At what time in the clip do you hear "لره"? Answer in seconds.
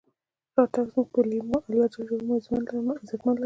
3.35-3.39